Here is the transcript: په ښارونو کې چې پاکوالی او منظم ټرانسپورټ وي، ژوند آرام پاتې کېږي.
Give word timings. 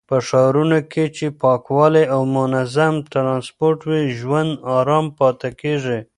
په 0.09 0.17
ښارونو 0.27 0.79
کې 0.91 1.05
چې 1.17 1.25
پاکوالی 1.41 2.05
او 2.13 2.21
منظم 2.37 2.93
ټرانسپورټ 3.11 3.79
وي، 3.89 4.03
ژوند 4.19 4.51
آرام 4.77 5.05
پاتې 5.19 5.49
کېږي. 5.61 5.99